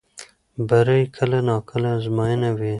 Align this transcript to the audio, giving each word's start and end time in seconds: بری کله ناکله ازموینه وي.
بری 0.67 1.01
کله 1.15 1.37
ناکله 1.47 1.89
ازموینه 1.97 2.49
وي. 2.57 2.69